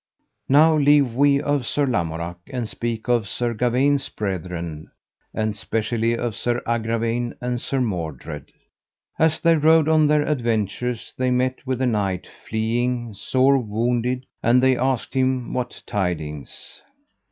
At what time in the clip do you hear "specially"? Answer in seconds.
5.55-6.17